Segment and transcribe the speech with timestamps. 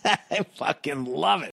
[0.30, 1.52] I fucking love it.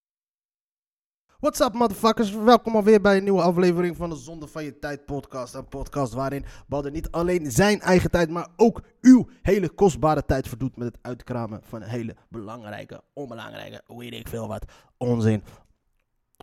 [1.40, 2.32] What's up, motherfuckers?
[2.32, 5.54] Welkom alweer bij een nieuwe aflevering van de Zonde van Je Tijd podcast.
[5.54, 10.48] Een podcast waarin Badder niet alleen zijn eigen tijd, maar ook uw hele kostbare tijd
[10.48, 14.66] verdoet met het uitkramen van een hele belangrijke, onbelangrijke, weet ik veel wat,
[14.98, 15.44] onzin.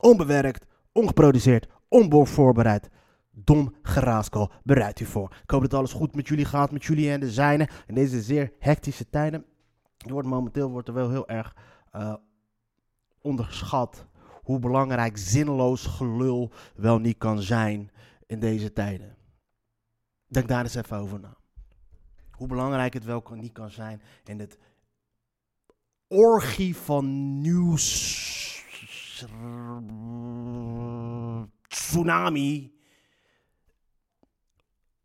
[0.01, 2.89] Onbewerkt, ongeproduceerd, onvoorbereid.
[3.31, 5.37] Dom geraaskal bereidt u voor.
[5.43, 7.69] Ik hoop dat alles goed met jullie gaat, met jullie en de zijnen.
[7.87, 9.45] In deze zeer hectische tijden.
[10.09, 11.55] Wordt momenteel wordt er wel heel erg
[11.95, 12.15] eh,
[13.21, 14.07] onderschat
[14.43, 17.91] hoe belangrijk zinloos gelul wel niet kan zijn
[18.27, 19.17] in deze tijden.
[20.27, 21.37] Denk daar eens even over na.
[22.31, 24.59] Hoe belangrijk het wel niet kan zijn in het
[26.09, 28.23] orgie van nieuws
[31.69, 32.75] tsunami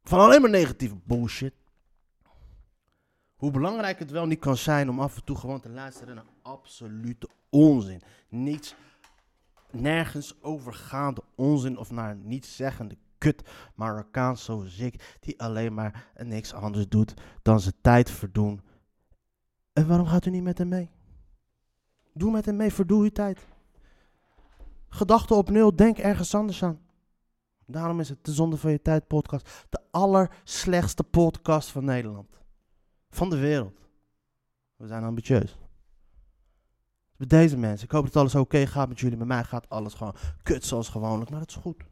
[0.03, 1.53] van alleen maar negatieve bullshit.
[3.35, 6.25] Hoe belangrijk het wel niet kan zijn om af en toe gewoon te luisteren naar
[6.49, 8.01] absolute onzin.
[8.29, 8.75] Niets
[9.71, 16.53] nergens overgaande onzin of naar een niet-zeggende kut Marokkaan zoals ik, die alleen maar niks
[16.53, 18.61] anders doet dan zijn tijd verdoen.
[19.73, 20.89] En waarom gaat u niet met hem mee?
[22.13, 23.47] Doe met hem mee, verdoe uw tijd.
[24.89, 26.79] Gedachten op nul, denk ergens anders aan.
[27.65, 32.39] Daarom is het de Zonde van Je Tijd podcast de allerslechtste podcast van Nederland.
[33.09, 33.79] Van de wereld.
[34.75, 35.57] We zijn ambitieus.
[37.19, 37.85] Met deze mensen.
[37.85, 39.17] Ik hoop dat alles oké gaat met jullie.
[39.17, 41.29] Met mij gaat alles gewoon kut zoals gewoonlijk.
[41.29, 41.83] Maar dat is goed.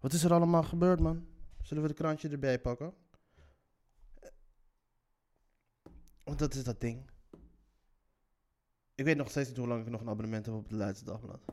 [0.00, 1.26] Wat is er allemaal gebeurd, man?
[1.62, 2.94] Zullen we de krantje erbij pakken?
[6.24, 7.10] Want dat is dat ding.
[8.94, 11.04] Ik weet nog steeds niet hoe lang ik nog een abonnement heb op het Leidse
[11.04, 11.44] Dagblad.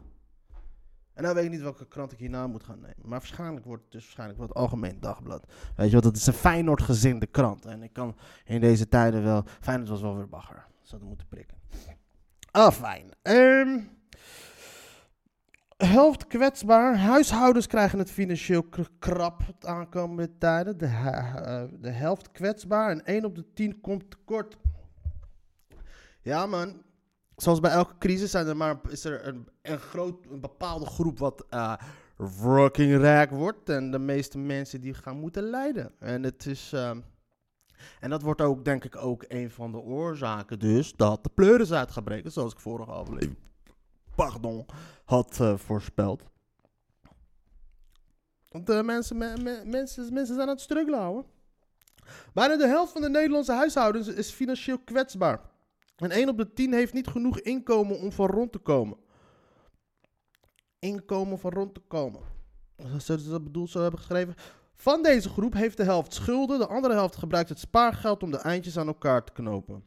[1.13, 2.95] En nou weet ik niet welke krant ik hierna moet gaan nemen.
[3.01, 5.51] Maar waarschijnlijk wordt het dus waarschijnlijk wel het Algemeen Dagblad.
[5.75, 7.65] Weet je wat, dat is een Feyenoord gezinde krant.
[7.65, 9.43] En ik kan in deze tijden wel...
[9.59, 10.69] Feyenoord was wel weer bagger.
[10.91, 11.57] Zouden moeten prikken.
[12.51, 13.09] Ah, fijn.
[13.21, 13.79] Ehm,
[15.77, 16.97] helft kwetsbaar.
[16.97, 18.63] Huishoudens krijgen het financieel
[18.99, 20.77] krap de aankomende tijden.
[20.77, 24.57] De, eh, de helft kwetsbaar en 1 op de 10 komt tekort.
[26.21, 26.81] Ja, man.
[27.35, 31.19] Zoals bij elke crisis zijn er maar, is er een, een, groot, een bepaalde groep
[31.19, 31.75] wat eh
[32.17, 33.69] fucking rijk wordt.
[33.69, 35.91] En de meeste mensen die gaan moeten lijden.
[35.99, 36.73] En het is...
[36.73, 36.99] ehm,
[37.99, 41.71] en dat wordt ook, denk ik, ook een van de oorzaken dus dat de pleuris
[41.71, 43.37] uit gaat breken, zoals ik vorige aflevering,
[44.15, 44.65] pardon,
[45.05, 46.23] had eh, voorspeld.
[48.49, 51.25] Want eh, mensen, me- me- mensen, mensen zijn aan het struggelen, houden.
[52.33, 55.49] Bijna de helft van de Nederlandse huishoudens is financieel kwetsbaar.
[55.95, 58.97] En 1 op de 10 heeft niet genoeg inkomen om van rond te komen.
[60.79, 62.21] Inkomen van rond te komen.
[62.99, 64.35] Ze dat bedoeld zo hebben geschreven?
[64.81, 68.37] Van deze groep heeft de helft schulden, de andere helft gebruikt het spaargeld om de
[68.37, 69.83] eindjes aan elkaar te knopen.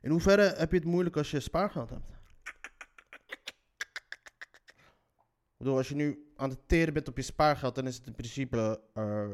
[0.00, 2.08] In hoeverre heb je het moeilijk als je spaargeld hebt?
[5.42, 8.06] Ik bedoel, als je nu aan het teren bent op je spaargeld, dan is het
[8.06, 8.80] in principe.
[8.94, 9.28] eh,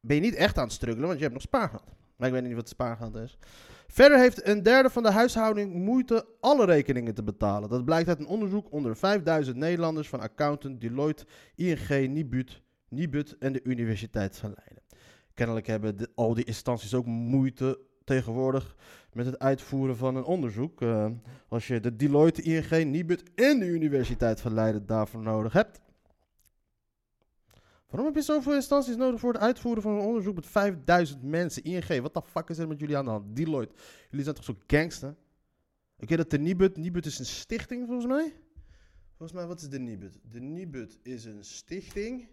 [0.00, 1.88] ben je niet echt aan het struggelen, want je hebt nog spaargeld.
[2.16, 3.38] Maar ik weet niet wat spaargeld is.
[3.92, 7.68] Verder heeft een derde van de huishouding moeite alle rekeningen te betalen.
[7.68, 11.24] Dat blijkt uit een onderzoek onder 5000 Nederlanders van accountant, Deloitte,
[11.54, 14.82] ING, Nibud, Nibud en de Universiteit van Leiden.
[15.34, 18.76] Kennelijk hebben al die instanties ook moeite tegenwoordig
[19.12, 20.82] met het uitvoeren van een onderzoek.
[20.82, 21.06] Eh,
[21.48, 25.80] als je de Deloitte, ING, Nibud en de Universiteit van Leiden daarvoor nodig hebt.
[27.90, 31.62] Waarom heb je zoveel instanties nodig voor het uitvoeren van een onderzoek met 5000 mensen?
[31.62, 33.36] ING, wat de fuck is er met jullie aan de hand?
[33.36, 33.74] Deloitte,
[34.08, 35.16] jullie zijn toch zo gangster?
[35.98, 38.32] Oké, dat de Nibud, Nibud is een stichting volgens mij.
[39.16, 40.18] Volgens mij, wat is de Nibud?
[40.22, 42.28] De Nibud is een stichting.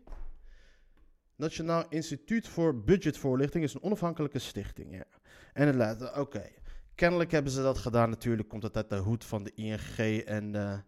[1.36, 5.06] Nationaal Instituut voor Budgetvoorlichting is een onafhankelijke stichting, ja.
[5.54, 6.50] En het laat, oké.
[6.96, 10.52] Kennelijk hebben ze dat gedaan, natuurlijk komt het uit de hoed van de ING en
[10.52, 10.81] de,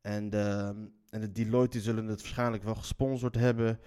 [0.00, 0.74] en de,
[1.08, 3.80] en de Deloitte, die zullen het waarschijnlijk wel gesponsord hebben.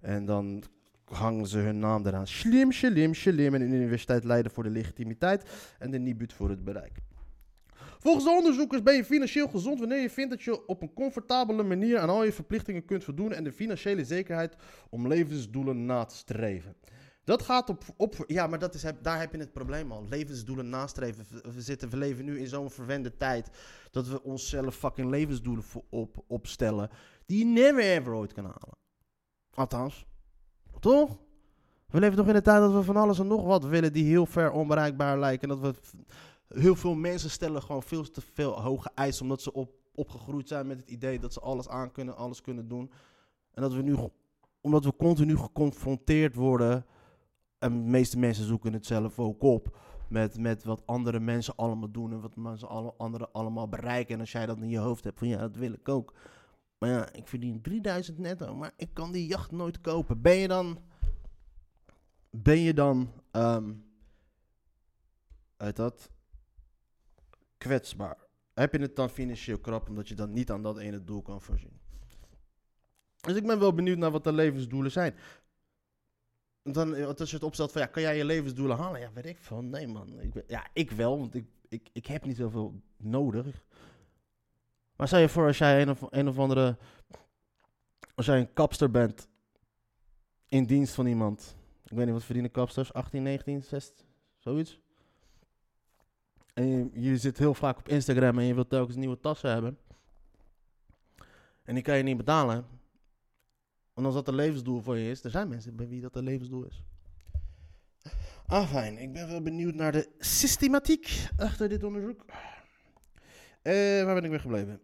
[0.00, 0.62] En dan
[1.04, 2.26] hangen ze hun naam eraan.
[2.26, 3.54] Slim, slim, slim.
[3.54, 5.44] En de Universiteit Leiden voor de legitimiteit
[5.78, 6.98] en de Nibud voor het bereik.
[7.98, 11.62] Volgens de onderzoekers ben je financieel gezond wanneer je vindt dat je op een comfortabele
[11.62, 14.56] manier aan al je verplichtingen kunt voldoen en de financiële zekerheid
[14.90, 16.76] om levensdoelen na te streven.
[17.24, 20.06] Dat gaat op, op ja, maar dat is, daar heb je het probleem al.
[20.08, 21.26] Levensdoelen nastreven.
[21.54, 23.50] We, zitten, we leven nu in zo'n verwende tijd
[23.90, 26.90] dat we onszelf fucking levensdoelen op, opstellen
[27.26, 28.77] die je never ever ooit kan halen.
[29.58, 30.06] Althans,
[30.80, 31.18] toch?
[31.86, 34.04] We leven toch in een tijd dat we van alles en nog wat willen die
[34.04, 35.50] heel ver onbereikbaar lijken.
[35.50, 35.96] En dat we
[36.60, 40.66] heel veel mensen stellen gewoon veel te veel hoge eisen omdat ze op, opgegroeid zijn
[40.66, 42.90] met het idee dat ze alles aan kunnen, alles kunnen doen.
[43.52, 43.96] En dat we nu,
[44.60, 46.86] omdat we continu geconfronteerd worden,
[47.58, 49.76] en de meeste mensen zoeken het zelf ook op,
[50.08, 54.14] met, met wat andere mensen allemaal doen en wat mensen alle, allemaal bereiken.
[54.14, 56.14] En als jij dat in je hoofd hebt van ja, dat wil ik ook.
[56.78, 60.22] Maar ja, ik verdien 3000 netto, maar ik kan die jacht nooit kopen.
[60.22, 60.82] Ben je dan,
[62.30, 63.72] ben je dan, ehm
[65.56, 66.10] uit dat,
[67.56, 68.26] kwetsbaar?
[68.54, 71.42] Heb je het dan financieel krap omdat je dan niet aan dat ene doel kan
[71.42, 71.80] voorzien?
[73.20, 75.14] Dus ik ben wel benieuwd naar wat de levensdoelen zijn.
[76.62, 79.00] Dan, eh, als je het opstelt van ja, kan jij je levensdoelen halen?
[79.00, 79.70] Ja, weet ik van.
[79.70, 80.20] Nee man.
[80.20, 83.64] Ik, ja, ik wel, want ik, ik, ik heb niet zoveel nodig.
[84.98, 86.76] Maar stel je voor als jij een of, een of andere...
[88.14, 89.28] Als jij een kapster bent
[90.48, 91.56] in dienst van iemand.
[91.84, 92.92] Ik weet niet, wat verdienen kapsters?
[92.92, 94.06] 18, 19, 16,
[94.38, 94.80] zoiets?
[96.54, 99.78] En je, zit heel vaak op Instagram en je wilt telkens nieuwe tassen hebben.
[101.62, 102.66] En die kan je niet betalen.
[103.94, 106.24] Want als dat een levensdoel voor je is, er zijn mensen bij wie dat een
[106.24, 106.82] levensdoel is.
[108.46, 108.98] Ah, fijn.
[108.98, 112.24] Ik ben wel benieuwd naar de systematiek achter dit onderzoek.
[113.62, 114.80] Eh, waar ben ik weer gebleven?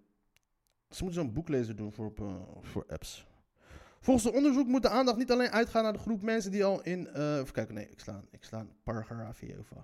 [0.94, 3.26] Ze moeten zo'n boeklezer doen voor, eh, voor apps.
[4.00, 6.82] Volgens het onderzoek moet de aandacht niet alleen uitgaan naar de groep mensen die al
[6.82, 7.08] in...
[7.08, 9.76] eh even kijken, nee, ik sla, ik sla een paragraaf over.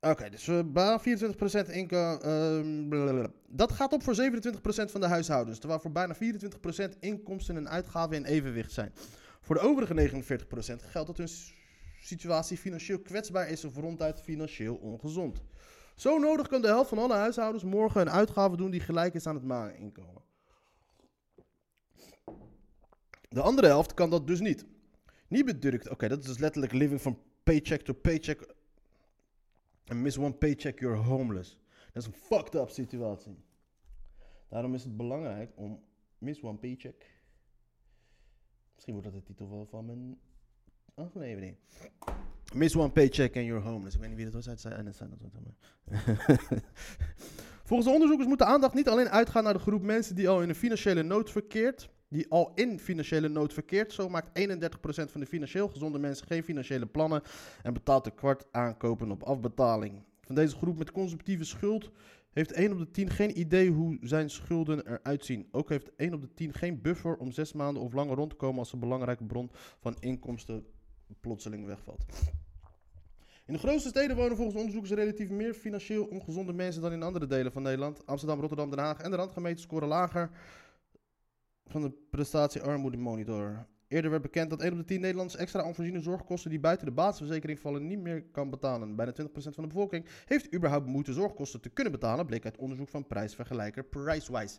[0.00, 2.88] Oké, dus we baan 24% inkomen.
[2.88, 3.30] blablabla.
[3.48, 8.16] dat gaat op voor 27% van de huishoudens, terwijl voor bijna 24% inkomsten en uitgaven
[8.16, 8.92] in evenwicht zijn.
[9.40, 11.28] Voor de overige 49% geldt dat hun
[12.00, 15.42] situatie financieel kwetsbaar is of ronduit financieel ongezond.
[15.94, 19.26] Zo nodig kan de helft van alle huishoudens morgen een uitgave doen die gelijk is
[19.26, 20.22] aan het maaninkomen.
[23.28, 24.66] De andere helft kan dat dus niet.
[25.28, 25.88] Niet bedrukt.
[25.88, 28.54] Oké, dat is dus letterlijk living from paycheck to paycheck.
[29.84, 31.58] En miss one paycheck, you're homeless.
[31.92, 33.36] Dat is een fucked up situatie.
[34.48, 35.82] Daarom is het belangrijk om
[36.18, 37.12] miss one paycheck.
[38.74, 40.18] Misschien wordt dat de titel wel van mijn
[40.94, 41.56] aflevering.
[42.54, 43.94] Miss one paycheck and you're homeless.
[43.94, 44.94] Ik weet niet wie dat was uit zijn.
[47.64, 50.42] Volgens de onderzoekers moet de aandacht niet alleen uitgaan naar de groep mensen die al
[50.42, 51.88] in een financiële nood verkeert.
[52.08, 53.92] Die al in financiële nood verkeert.
[53.92, 54.50] Zo maakt 31%
[54.84, 57.22] van de financieel gezonde mensen geen financiële plannen
[57.62, 60.02] en betaalt een kwart aankopen op afbetaling.
[60.20, 61.90] Van deze groep met consumptieve schuld
[62.32, 65.48] heeft 1 op de 10 geen idee hoe zijn schulden eruit zien.
[65.50, 68.36] Ook heeft 1 op de 10 geen buffer om 6 maanden of langer rond te
[68.36, 70.64] komen als een belangrijke bron van inkomsten
[71.20, 72.04] plotseling wegvalt.
[73.46, 77.26] In de grootste steden wonen volgens onderzoekers relatief meer financieel ongezonde mensen dan in andere
[77.26, 78.06] delen van Nederland.
[78.06, 80.30] Amsterdam, Rotterdam, Den Haag en de randgemeenten scoren lager
[81.66, 83.66] van de prestatie armoede monitor.
[83.88, 86.92] Eerder werd bekend dat 1 op de 10 Nederlanders extra onvoorziene zorgkosten die buiten de
[86.92, 88.96] basisverzekering vallen niet meer kan betalen.
[88.96, 92.88] Bijna 20% van de bevolking heeft überhaupt moeite zorgkosten te kunnen betalen, bleek uit onderzoek
[92.88, 94.58] van prijsvergelijker Pricewise.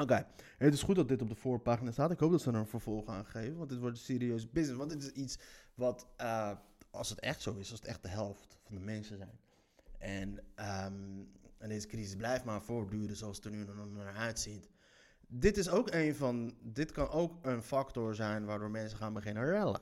[0.00, 0.26] Oké,
[0.58, 2.10] het is goed dat dit op de voorpagina staat.
[2.10, 4.78] Ik hoop dat ze er een vervolg aan geven, want dit wordt serieus business.
[4.78, 5.38] Want dit is iets
[5.74, 6.52] wat, eh,
[6.90, 9.38] als het echt zo is, als het echt de helft van de mensen zijn.
[9.98, 11.22] En, ehm,
[11.58, 14.70] en deze crisis blijft maar voortduren zoals het er nu naar uitziet.
[15.26, 16.54] Dit is ook een van.
[16.62, 19.80] Dit kan ook een factor zijn waardoor mensen gaan beginnen rellen.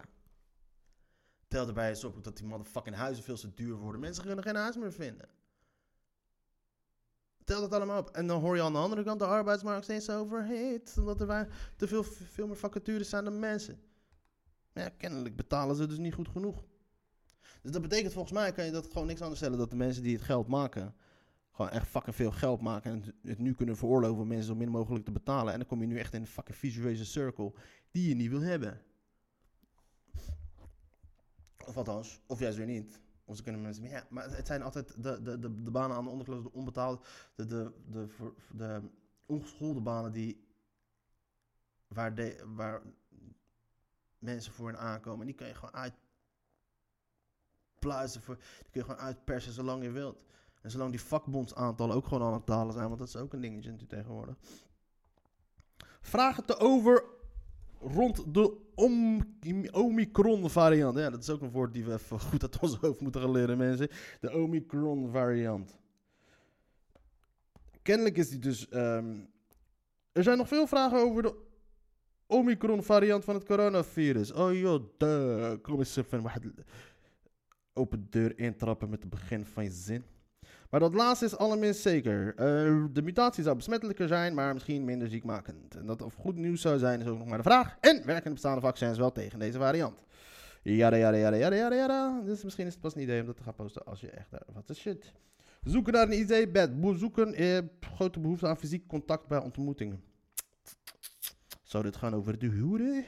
[1.48, 4.00] Tel erbij eens op dat die motherfucking huizen veel te duur worden.
[4.00, 5.28] Mensen kunnen geen huis meer vinden.
[7.50, 8.10] Tel dat allemaal op.
[8.10, 10.94] En dan hoor je aan de andere kant de arbeidsmarkt steeds overheet.
[10.98, 13.80] Omdat er te veel, veel meer vacatures zijn dan mensen.
[14.74, 16.64] Ja, kennelijk betalen ze dus niet goed genoeg.
[17.62, 19.58] Dus dat betekent volgens mij kan je dat gewoon niks anders stellen.
[19.58, 20.94] Dat de mensen die het geld maken
[21.50, 24.68] gewoon echt fucking veel geld maken en het- nu kunnen veroorloven om mensen zo min
[24.70, 25.52] mogelijk te betalen.
[25.52, 27.52] En dan kom je nu echt in een fucking visueuze circle
[27.90, 28.80] die je niet wil hebben.
[31.66, 33.00] Of althans, of juist weer niet.
[33.30, 36.10] Of ze kunnen mensen, ja, maar het zijn altijd de, de, de, banen aan de
[36.10, 37.00] onderklas, de onbetaalde,
[37.34, 38.80] de, de, de, de, de
[39.26, 40.46] ongeschoolde banen die,
[41.88, 42.82] waar, de, waar
[44.18, 45.20] mensen voor in aankomen.
[45.20, 45.92] En die kun je gewoon
[47.74, 50.24] uitpluizen, voor, die kun je gewoon uitpersen zolang je wilt.
[50.62, 53.40] En zolang die vakbondsaantallen ook gewoon aan het dalen zijn, want dat is ook een
[53.40, 54.36] dingetje natuurlijk tegenwoordig.
[56.00, 57.04] Vragen te over
[57.80, 59.38] rond de om-
[59.70, 60.96] Omicron variant.
[60.98, 63.30] Ja, dat is ook een woord die we even goed uit ons hoofd moeten gaan
[63.30, 63.88] leren, mensen.
[64.20, 65.78] De Omicron variant.
[67.82, 68.68] Kennelijk is die dus.
[68.68, 69.14] ehm,
[70.12, 71.34] er zijn nog veel vragen over de
[72.26, 74.32] Omicron variant van het coronavirus.
[74.32, 75.58] Oh joh, de.
[75.62, 76.24] Kom eens even.
[77.72, 80.04] Open deur intrappen met het begin van je zin.
[80.70, 82.28] Maar dat laatste is allerminst zeker.
[82.28, 85.76] Eh, de mutatie zou besmettelijker zijn, maar misschien minder ziekmakend.
[85.76, 87.76] En dat of goed nieuws zou zijn, is ook nog maar de vraag.
[87.80, 90.04] En werken de bestaande vaccins wel tegen deze variant?
[90.62, 92.20] Jada, jada, jada, jada, jada, jada.
[92.24, 94.30] Dus misschien is het pas een idee om dat te gaan posten als je echt
[94.30, 94.42] daar...
[94.52, 95.12] Wat is shit?
[95.62, 96.70] Zoeken naar een ID-bed.
[96.96, 100.02] Zoeken eh, grote behoefte aan fysiek contact bij ontmoetingen.
[101.62, 103.06] Zou dit gaan over de huwelijk?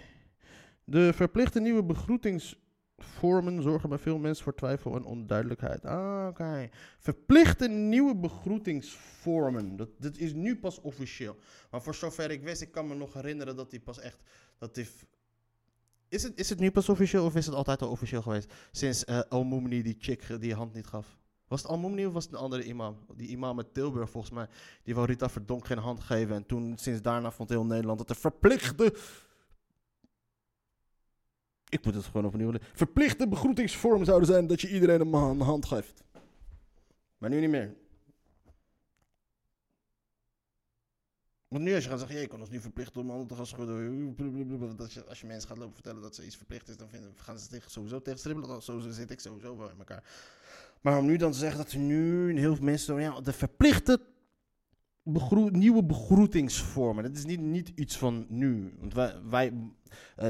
[0.85, 1.85] De verplichte nieuwe
[3.03, 5.85] begroetingsvormen zorgen bij veel mensen voor twijfel en onduidelijkheid.
[5.85, 6.69] Ah, oké.
[6.99, 9.77] Verplichte nieuwe begroetingsvormen.
[9.77, 11.37] Dat, is nu pas officieel.
[11.71, 14.19] Maar voor zover ik wist, ik kan me nog herinneren dat die pas echt...
[14.59, 14.87] Dat die
[16.09, 18.53] is, het, is het nu pas officieel of is het altijd al officieel geweest?
[18.71, 21.19] Sinds eh Al-Mumni die die hand niet gaf.
[21.49, 22.97] Was het Al-Mumni of was het een andere imam?
[23.17, 24.47] Die imam uit Tilburg volgens mij.
[24.83, 26.35] Die wou Rita Verdonk geen hand geven.
[26.35, 28.95] En toen, sinds daarna vond heel Nederland dat er verplichte...
[31.73, 32.53] Ik moet het gewoon opnieuw.
[32.73, 36.03] Verplichte begroetingsvormen zouden zijn dat je iedereen een, hand geeft.
[37.19, 37.75] Maar nu niet meer.
[41.49, 43.47] Want nu als je gaat zeggen, je kan ons nu verplichten om handen te gaan
[43.47, 44.77] schudden.
[44.77, 47.39] Dat als je mensen gaat lopen vertellen dat ze iets verplicht is, dan vinden, gaan
[47.39, 48.63] ze tegen, sowieso tegen stribbelen.
[48.63, 50.05] Zo zit ik sowieso wel in elkaar.
[50.81, 54.01] Maar om nu dan te zeggen dat er nu heel veel mensen, ja, de verplichte
[55.03, 57.05] nieuwe begroetingsvormen.
[57.05, 58.75] Dat is niet, niet iets van nu.
[58.79, 58.95] Want
[59.31, 59.53] wij,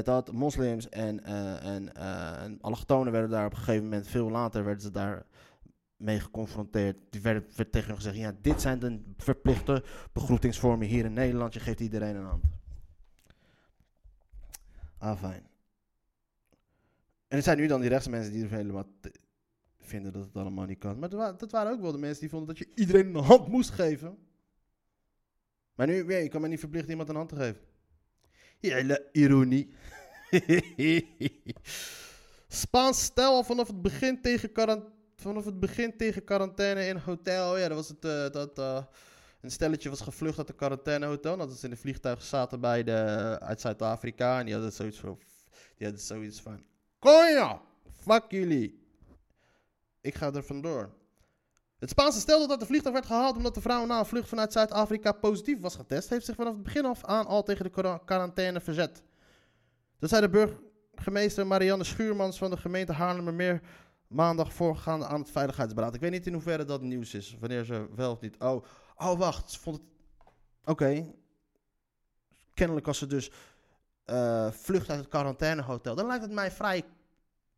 [0.03, 4.63] dat moslims en, eh, en, en allochtonen werden daar op een gegeven moment, veel later
[4.63, 5.25] werden ze daar
[5.97, 6.97] mee geconfronteerd.
[7.09, 11.53] Die werden, werd tegen hen gezegd, ja, dit zijn de verplichte begroetingsvormen hier in Nederland.
[11.53, 12.43] Je geeft iedereen een hand.
[14.97, 15.47] Ah, fijn.
[17.27, 18.85] En er zijn nu dan die rechtse mensen die er helemaal
[19.79, 20.99] vinden dat het allemaal niet kan.
[20.99, 23.69] Maar dat waren ook wel de mensen die vonden dat je iedereen een hand moest
[23.69, 24.17] geven.
[25.75, 27.61] Maar nu, je kan maar niet verplichten iemand een hand te geven.
[28.59, 29.73] Hele ironie.
[32.47, 37.57] Spaans stel vanaf het begin tegen quarant- vanaf het begin tegen quarantaine in hotel.
[37.57, 38.05] Ja, dat was het.
[38.05, 38.83] eh, dat eh,
[39.41, 41.37] een stelletje was gevlucht uit de quarantainehotel.
[41.37, 42.93] Dat ze in de vliegtuig zaten bij de,
[43.39, 44.39] uit Zuid-Afrika.
[44.39, 45.19] En die hadden zoiets van.
[45.77, 46.63] Die hadden zoiets van.
[48.01, 48.81] Fuck jullie.
[50.01, 50.93] Ik ga er vandoor.
[51.83, 54.51] Het Spaanse stel dat de vliegtuig werd gehaald omdat de vrouw na een vlucht vanuit
[54.51, 58.01] Zuid-Afrika positief was getest, heeft zich vanaf het begin af aan al tegen de quara-
[58.05, 59.03] quarantaine verzet.
[59.99, 60.29] Dat zei de
[60.95, 63.61] burgemeester Marianne Schuurmans van de gemeente Haarlemmermeer
[64.07, 65.93] maandag voorgaande aan het Veiligheidsberaad.
[65.93, 68.39] Ik weet niet in hoeverre dat nieuws is, wanneer ze wel of niet.
[68.39, 68.63] Oh,
[68.97, 69.85] oh wacht, vond het...
[70.65, 71.13] Oké.
[72.53, 73.31] Kennelijk als ze dus
[74.03, 76.83] eh, vlucht uit het quarantainehotel, dan lijkt het mij vrij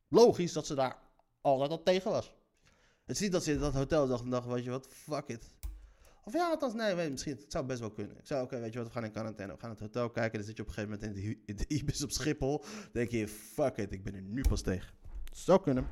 [0.08, 0.98] logisch dat ze daar
[1.41, 2.34] altijd al tegen was.
[3.05, 5.27] Het is niet dat ze in dat hotel dacht en dacht, weet je wat, fuck
[5.27, 5.50] it.
[6.24, 8.17] Of ja, althans, nee, weet, misschien, het zou best wel kunnen.
[8.17, 10.38] Ik zou, oké, weet je wat, we gaan in quarantaine, we gaan het hotel kijken.
[10.38, 12.57] Dan zit je op een gegeven moment in de, Ibis op Schiphol.
[12.57, 14.93] Dan denk je, fuck it, ik ben er nu pas tegen.
[15.31, 15.88] Zou kunnen.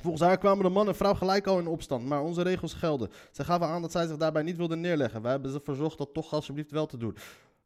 [0.00, 3.10] Volgens haar kwamen de man en vrouw gelijk al in opstand, maar onze regels gelden.
[3.32, 5.22] Zij gaven aan dat zij zich daarbij niet wilden neerleggen.
[5.22, 7.16] Wij hebben ze verzocht dat toch alsjeblieft wel te doen.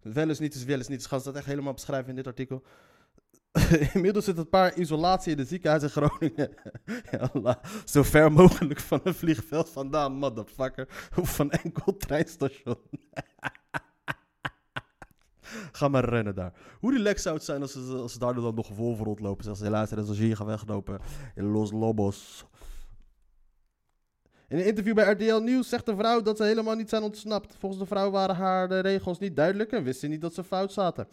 [0.02, 1.02] Wel is niet is wel is niet.
[1.02, 2.62] Ze gaan dat echt helemaal beschrijven in dit artikel.
[3.94, 6.54] Inmiddels zit het paar isolatie in de ziekenhuis in Groningen.
[7.42, 11.08] ja, zo ver mogelijk van een vliegveld vandaan, motherfucker.
[11.16, 12.76] Of van enkel treinstation.
[15.72, 16.52] Ga maar rennen daar.
[16.78, 19.44] Hoe relaxed zou het zijn als ze, als ze daar dan nog Wolven rondlopen?
[19.44, 21.00] Zelfs helaas, en als ze hier gaan weglopen
[21.34, 22.44] in Los Lobos.
[24.48, 27.56] In een interview bij RTL Nieuws zegt de vrouw dat ze helemaal niet zijn ontsnapt.
[27.58, 30.44] Volgens de vrouw waren haar de regels niet duidelijk en wist ze niet dat ze
[30.44, 31.08] fout zaten.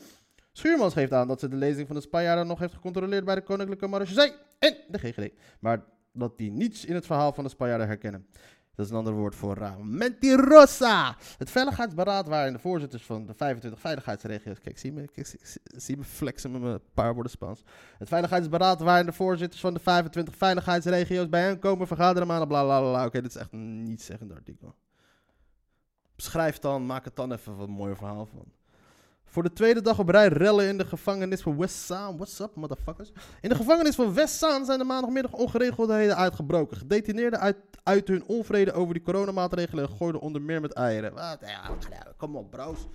[0.57, 3.41] Schuurmans geeft aan dat ze de lezing van de Spanjaarden nog heeft gecontroleerd bij de
[3.41, 5.31] Koninklijke Marechaussee en de GGD.
[5.59, 8.27] Maar dat die niets in het verhaal van de Spanjaarden herkennen.
[8.75, 9.85] Dat is een ander woord voor raar.
[9.85, 11.15] Mentirosa!
[11.37, 14.59] Het Veiligheidsberaad waarin de voorzitters van de 25 veiligheidsregio's...
[14.59, 15.09] Kijk, zie me,
[15.75, 17.63] zie, me flexen met mijn paar woorden Spaans.
[17.97, 23.05] Het Veiligheidsberaad waarin de voorzitters van de 25 veiligheidsregio's bijeenkomen, vergaderen maanden, bla bla bla.
[23.05, 24.75] Oké, dit is echt een niet-zeggend artikel.
[26.15, 28.56] Beschrijf dan, maak het dan even wat een mooi verhaal van.
[29.27, 32.15] Voor de tweede dag op rij rellen in de gevangenis van Westzaan.
[32.15, 33.11] What's up, motherfuckers?
[33.41, 36.77] In de gevangenis van Westzaan zijn de maandagmiddag ongeregeldheden uitgebroken.
[36.77, 41.13] Gedetineerden uit, hun onvrede over die coronamaatregelen gooiden onder meer met eieren.
[41.13, 41.37] Wat?
[41.41, 42.87] Ja, kom op, bros.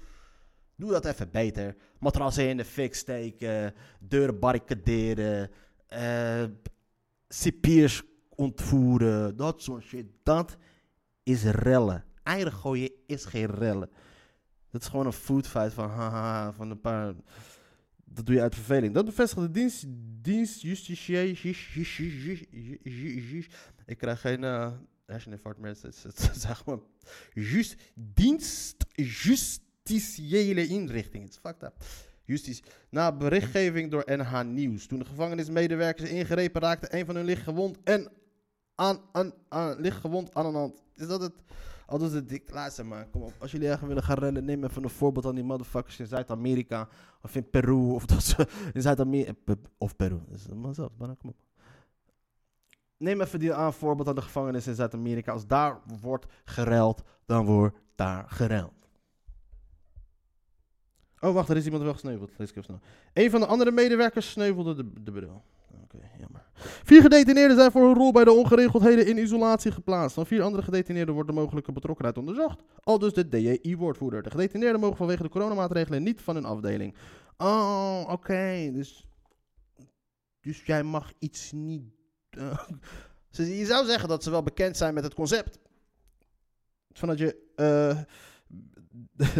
[0.77, 1.77] Doe dat even beter.
[1.99, 5.51] Matrassen in de fik steken, deuren barricaderen,
[5.87, 6.43] eh
[7.29, 8.03] cipiers
[8.35, 10.07] ontvoeren, dat soort shit.
[10.23, 10.57] Dat
[11.23, 12.05] is rellen.
[12.23, 13.91] Eieren gooien is geen rellen.
[14.73, 17.14] Dat is gewoon een foodfight van haha, van een paar...
[18.05, 18.95] Dat doe je uit verveling.
[18.95, 19.85] Dat bevestigt de dienst,
[20.23, 21.38] dienst justitië...
[23.87, 24.73] Ik krijg geen uh,
[25.07, 25.76] herseninfarct meer.
[25.83, 26.79] Het zeg maar...
[27.35, 31.25] Just, dienst justitiële inrichting.
[31.25, 31.85] Het is fucked up.
[32.25, 32.64] Justitie.
[32.91, 34.87] Na berichtgeving door NH Nieuws.
[34.87, 38.11] Toen de gevangenismedewerkers ingrepen, raakte een van hun licht gewond en
[38.75, 39.00] aan,
[39.49, 40.83] aan, licht gewond aan een hand.
[40.95, 41.43] Is dat het?
[41.93, 42.51] Al dus het dik.
[42.51, 43.33] Luister maar, kom op.
[43.39, 46.89] Als jullie echt willen gaan rennen, neem even een voorbeeld aan die motherfuckers in Zuid-Amerika.
[47.23, 47.93] Of in Peru.
[47.93, 48.37] Of dat
[48.75, 49.55] in Zuid-Amerika.
[49.79, 50.21] Of Peru.
[50.29, 50.91] Dat is maar zelf.
[50.99, 51.37] Maar kom op.
[52.97, 55.33] Neem even die aan voorbeeld aan de gevangenis in Zuid-Amerika.
[55.33, 58.73] Als daar wordt gereld, dan wordt daar gereld.
[61.21, 62.31] Oh, wacht, er is iemand wel gesneuveld.
[62.37, 62.81] Lees even snel.
[63.13, 65.45] Een van de andere medewerkers sneuvelde de, de bril.
[65.83, 66.32] Oké, jammer.
[66.62, 70.14] Vier gedetineerden zijn voor hun rol bij de ongeregeldheden in isolatie geplaatst.
[70.14, 72.62] Van vier andere gedetineerden wordt de mogelijke betrokkenheid onderzocht.
[72.81, 74.23] Al dus de DJI-woordvoerder.
[74.23, 76.95] De gedetineerden mogen vanwege de coronamaatregelen niet van hun afdeling.
[77.37, 78.71] Oh, oké.
[78.73, 79.07] Dus,
[80.40, 81.83] dus jij mag iets niet...
[83.31, 85.59] ze- je zou zeggen dat ze wel bekend zijn met het concept.
[86.92, 87.37] Van dat je...
[87.57, 87.99] eh,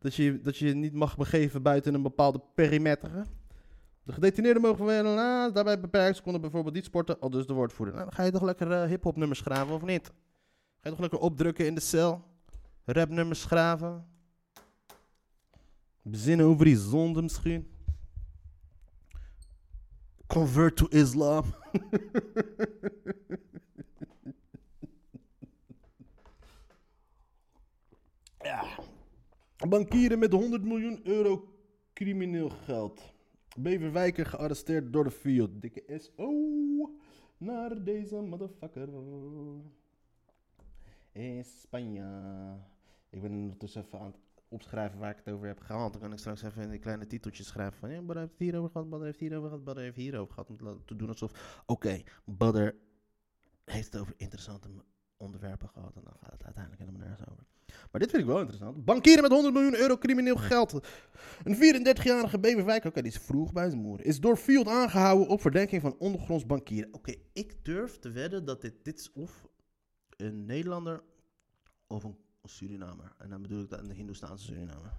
[0.00, 3.26] dat je, dat je niet mag begeven buiten een bepaalde perimeter.
[4.08, 6.16] De gedetineerden mogen wel uh, daarbij beperkt.
[6.16, 7.94] Ze konden bijvoorbeeld niet sporten, al dus de woordvoerder.
[7.94, 10.06] Nou, ga je toch lekker eh, hip-hop nummers schrijven, of niet?
[10.06, 10.12] Ga
[10.82, 12.24] je toch lekker opdrukken in de cel?
[12.84, 14.06] Rapnummers schrijven?
[16.02, 17.70] Bezinnen over die zonde misschien?
[20.26, 21.44] Convert to Islam.
[28.40, 28.64] ja.
[29.68, 31.48] Bankieren met 100 miljoen euro
[31.92, 33.16] crimineel geld.
[33.60, 35.62] Beverwijker gearresteerd door de FIOD.
[35.62, 36.98] Dikke SO
[37.36, 38.88] naar deze motherfucker.
[41.12, 42.04] In Spanje.
[43.10, 45.92] Ik ben ondertussen even aan het opschrijven waar ik het over heb gehad.
[45.92, 47.90] Dan kan ik straks even in die kleine titeltjes schrijven van...
[47.90, 50.34] Ja, Badder heeft het hierover gehad, Badder heeft het hierover gehad, Badder heeft het hierover
[50.34, 50.50] gehad.
[50.50, 51.62] Om te doen alsof...
[51.66, 52.76] Oké, Badder
[53.64, 54.68] heeft het over interessante
[55.16, 55.96] onderwerpen gehad.
[55.96, 57.44] En dan gaat het uiteindelijk helemaal nergens over.
[57.90, 58.84] Maar dit vind ik wel interessant.
[58.84, 60.72] Bankieren met 100 miljoen euro crimineel geld.
[61.44, 65.40] Een 34-jarige Beverwijk, oké, die is vroeg bij zijn moeder, is door Field aangehouden op
[65.40, 66.94] verdenking van ondergronds bankieren.
[66.94, 69.48] Oké, ik durf te wedden dat dit, dit is of
[70.16, 71.02] een Nederlander
[71.86, 73.12] of een Surinamer.
[73.18, 74.92] En dan bedoel ik dat een Hindoestaanse Surinamer.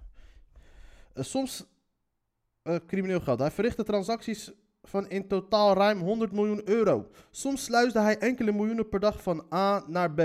[1.14, 1.66] Eh, soms
[2.62, 3.40] eh, crimineel geld.
[3.40, 4.52] Hij verrichtte transacties
[4.84, 7.08] van in totaal ruim 100 miljoen euro.
[7.32, 10.22] Soms sluisde hij enkele miljoenen per dag van A naar B.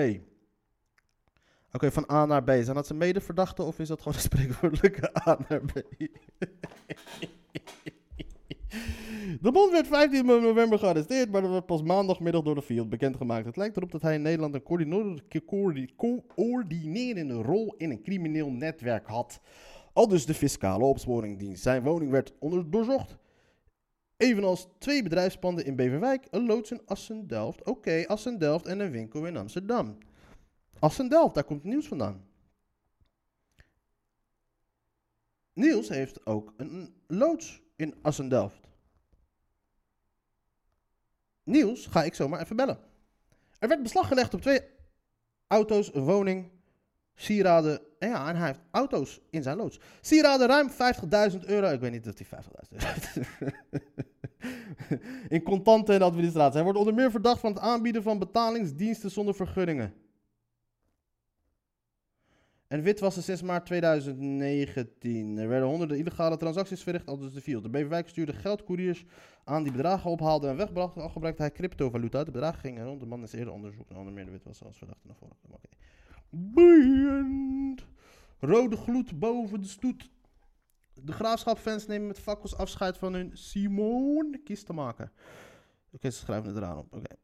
[1.75, 2.49] Oké, van A naar B.
[2.49, 5.73] Zijn dat zijn medeverdachten of is dat gewoon een spreekwoordelijke A naar B?
[9.41, 13.47] De bond werd 15 november gearresteerd, maar dat werd pas maandagmiddag door de Field bekendgemaakt.
[13.47, 14.63] Het lijkt erop dat hij in Nederland een
[16.37, 19.41] coördinerende rol in een crimineel netwerk had.
[19.93, 21.63] Al dus de fiscale opsporingdienst.
[21.63, 23.17] Zijn woning werd onder doorzocht.
[24.17, 27.65] Evenals twee bedrijfspanden in Beverwijk, een loods in Assen-Delft.
[27.65, 29.99] Oké, Assen-Delft en een winkel in Amsterdam.
[30.85, 32.25] Assen-Delft, daar komt nieuws vandaan.
[35.53, 38.61] Niels heeft ook een loods in Assen-Delft.
[41.43, 42.79] Niels ga ik zomaar even bellen.
[43.59, 44.61] Er werd beslag gelegd op twee
[45.47, 46.51] auto's, een woning,
[47.15, 47.81] sieraden.
[47.99, 49.81] En ja, en hij heeft auto's in zijn loods.
[50.01, 51.71] Sieraden ruim 50.000 euro.
[51.71, 53.19] Ik weet niet of hij 50.000 euro heeft.
[55.35, 56.55] in contanten en administratie.
[56.55, 60.04] Hij wordt onder meer verdacht van het aanbieden van betalingsdiensten zonder vergunningen.
[62.75, 65.39] En witwassen 6 maart 2019.
[65.39, 67.63] Er werden honderden illegale transacties verricht, al dus de Field.
[67.63, 69.05] De Beverwijk stuurde geldcouriers
[69.45, 71.03] aan die bedragen ophaalden en wegbrachten.
[71.03, 72.25] Al gebruikte hij cryptovaluta.
[72.25, 73.01] De bedragen gingen rond.
[73.01, 75.37] De man is eerder onderzocht onder meer de witwassen als verdachte naar voren.
[75.51, 75.69] Oké.
[78.41, 80.11] Rode gloed boven de stoet.
[80.95, 85.13] De graafschapfans nemen met fakkels afscheid van hun Simon Kistemaker.
[85.93, 86.93] Oké, ze schrijven het eraan op.
[86.93, 87.15] Oké.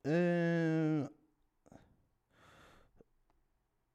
[0.00, 1.06] Eh,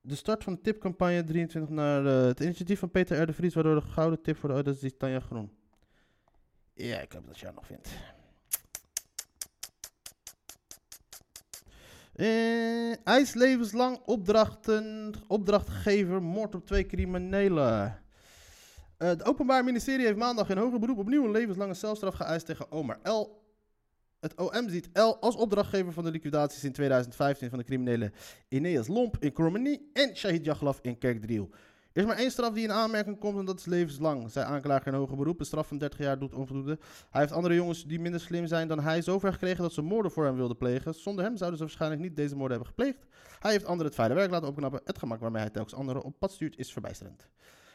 [0.02, 3.54] de start van de tipcampagne 23 naar eh, het initiatief van Peter R.
[3.54, 5.52] waardoor de gouden tip voor de dat is Tanja Groen.
[6.74, 7.90] Ja, ik hoop dat haar nog vindt.
[12.14, 18.02] Eh, IJs levenslang opdrachten, opdrachtgever, moord op twee criminelen.
[18.98, 22.72] Eh, het Openbaar Ministerie heeft maandag in hoger beroep opnieuw een levenslange celstraf geëist tegen
[22.72, 23.41] Omar L.
[24.22, 28.14] Het OM ziet L als opdrachtgever van de liquidaties in 2015 van de criminelen
[28.48, 31.50] Ineas Lomp in Krommenie en Shahid Jaglaf in Kerkdriel.
[31.94, 34.88] Er is maar één straf die in aanmerking komt en dat is levenslang, zei aanklager
[34.88, 35.40] in hoger beroep.
[35.40, 36.80] Een straf van 30 jaar doet onvoldoende.
[37.10, 40.12] Hij heeft andere jongens die minder slim zijn dan hij zover gekregen dat ze moorden
[40.12, 40.94] voor hem wilden plegen.
[40.94, 43.06] Zonder hem zouden ze waarschijnlijk niet deze moorden hebben gepleegd.
[43.40, 44.82] Hij heeft anderen het vuile werk laten opknappen.
[44.84, 47.28] Het gemak waarmee hij telkens anderen op pad stuurt is verbijsterend.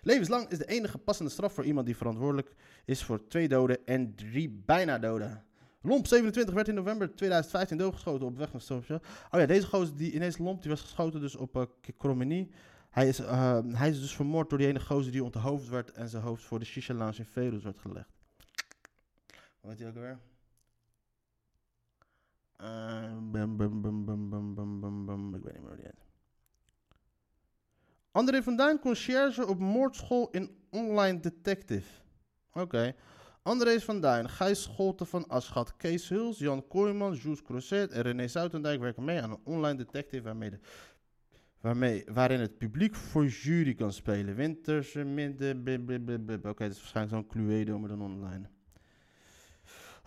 [0.03, 2.55] Levenslang is de enige passende straf voor iemand die verantwoordelijk
[2.85, 5.45] is voor twee doden en drie bijna doden.
[5.87, 9.01] Lomp27 werd in november 2015 doodgeschoten op weg naar Sofia.
[9.31, 12.43] Oh ja, deze gozer, die, ineens Lomp, die was geschoten dus op uh,
[12.91, 16.09] Hij is, eh, hij is dus vermoord door die ene gozer die onthoofd werd en
[16.09, 18.09] zijn hoofd voor de shisha lounge in Velus werd gelegd.
[19.61, 20.19] Wat heet hij ook weer?
[22.57, 26.05] Ehm, bam bum, bum, bum, Ik weet niet meer hoe die heet.
[28.11, 31.89] André Vandaan, conciërge op moordschool in Online Detective.
[32.53, 32.95] Oké.
[33.47, 38.29] André van Duin, Gijs Scholten van Aschat, Kees Huls, Jan Kooijman, Jules Crozet en René
[38.29, 40.51] Zoutendijk werken mee aan een online detective waarmee
[41.61, 44.35] waarmee, waarin het publiek voor jury kan spelen.
[44.35, 45.59] Winterse, midden.
[46.37, 48.49] Oké, dat is waarschijnlijk zo'n Cluedo, maar dan online.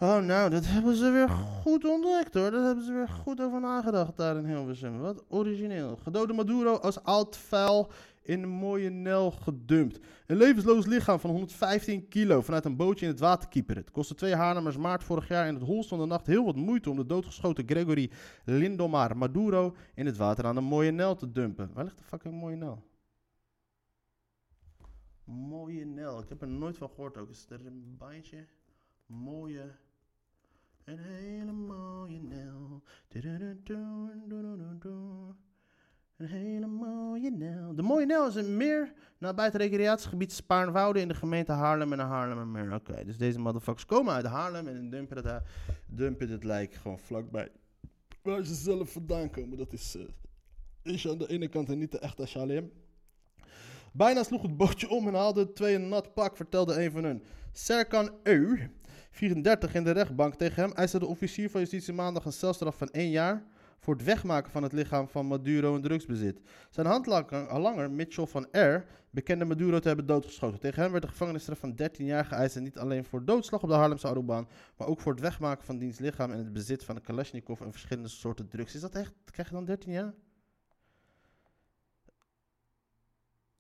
[0.02, 2.52] Oh, nou, dat hebben ze weer goed ontdekt hoor.
[2.52, 5.00] Dat hebben ze weer goed over nagedacht daar in Hilversum.
[5.00, 5.96] Wat origineel.
[5.96, 10.00] Gedode Maduro als oud vuil in een mooie Nel gedumpt.
[10.26, 13.82] Een levensloos lichaam van 115 kilo vanuit een bootje in het water kieperen.
[13.82, 16.56] Het kostte twee Haarlemmers maart vorig jaar in het holst van de nacht heel wat
[16.56, 18.12] moeite om de doodgeschoten Gregory
[18.46, 21.72] Lindomar Maduro in het water aan de mooie Nel te dumpen.
[21.74, 22.84] Waar ligt de fucking mooie Nel?
[25.24, 26.20] Mooie Nel.
[26.22, 27.30] Ik heb er nooit van gehoord ook.
[27.30, 28.46] Is er een bandje?
[29.06, 29.72] Mooie.
[30.90, 32.82] Een hele mooie Nel.
[36.18, 37.76] Een hele mooie Nel.
[37.76, 42.00] De mooie Nel is een meer nabij het recreatiegebied Spaarnwoude in de gemeente Haarlem en
[42.00, 42.74] Haarlemmermeer.
[42.74, 45.44] Oké, dus deze motherfuckers komen uit Haarlem en dumpen ha-
[45.88, 47.52] dumpen het lijk gewoon vlakbij.
[48.22, 51.92] Waar ze zelf vandaan komen, dat is, eh, is aan de ene kant en niet
[51.92, 52.72] de echte Shalem.
[53.94, 57.04] Bijna sloeg het bootje om en haalde de twee een nat pak, vertelde een van
[57.04, 57.24] hun.
[57.52, 58.70] Serkan Eu,
[59.10, 62.90] 34 in de rechtbank tegen hem, eiste de officier van justitie maandag een celstraf van
[62.90, 63.44] één jaar
[63.80, 66.42] voor het wegmaken van het lichaam van Maduro en drugsbezit.
[66.70, 70.60] Zijn handlanger, Mitchell van R, bekende Maduro te hebben doodgeschoten.
[70.60, 73.70] Tegen hem werd de gevangenisstraf van 13 jaar geëist en niet alleen voor doodslag op
[73.70, 76.96] de Haarlemse Autobahn, maar ook voor het wegmaken van diens lichaam en het bezit van
[76.96, 78.76] een Kalashnikov en verschillende soorten drugs.
[78.76, 79.14] Is dat echt?
[79.26, 80.14] Krijg je dan 13 jaar?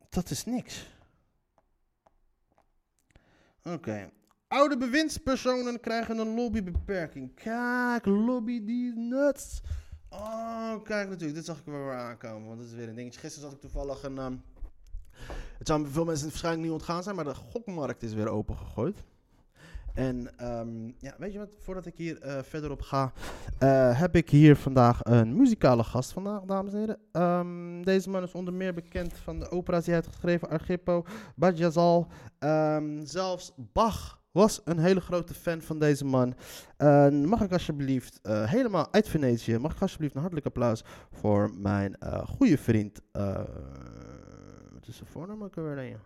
[0.09, 0.88] Dat is niks.
[3.63, 4.09] Oké.
[4.49, 7.35] Oude bewindspersonen krijgen een lobbybeperking.
[7.35, 9.62] Kijk, lobby die nuts.
[10.09, 11.35] Oh, kijk natuurlijk.
[11.35, 12.47] Dit zag ik wel weer aankomen.
[12.47, 13.19] Want dat is weer een dingetje.
[13.19, 14.17] Gisteren zat ik toevallig een...
[14.17, 14.35] ehm,
[15.57, 19.03] het zou veel mensen waarschijnlijk niet ontgaan zijn, maar de gokmarkt is weer opengegooid.
[19.93, 23.12] En ehm, ja, weet je wat, voordat ik hier eh, verder op ga,
[23.59, 26.99] eh, heb ik hier vandaag een muzikale gast vandaag, dames en heren.
[27.12, 31.05] Ehm, deze man is onder meer bekend van de opera's die hij heeft geschreven, Argippo,
[31.35, 32.07] Bajazal,
[32.39, 36.35] ehm, zelfs Bach was een hele grote fan van deze man.
[36.77, 41.51] Eh, mag ik alsjeblieft, eh, helemaal uit Venetië, mag ik alsjeblieft een hartelijk applaus voor
[41.57, 43.33] mijn eh goede vriend, eh,
[44.73, 45.99] wat is zijn voornaam ook alweer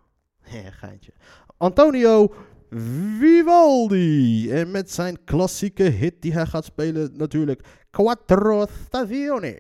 [0.79, 1.13] geintje.
[1.57, 2.33] Antonio
[3.19, 4.51] Vivaldi.
[4.51, 7.61] En met zijn klassieke hit die hij gaat spelen natuurlijk.
[7.91, 9.57] Quattro Stagioni.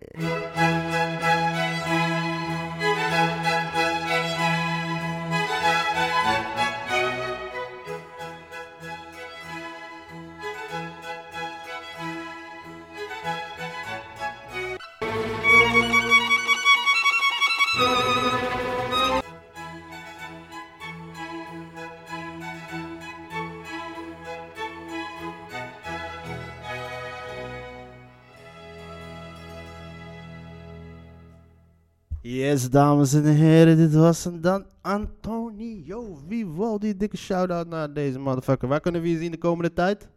[32.25, 36.97] Yes, dames en heren, dit was hem dan Antonio Vivaldi.
[36.97, 38.67] Dikke shout-out naar deze motherfucker.
[38.67, 40.09] Waar kunnen we je zien de komende tijd?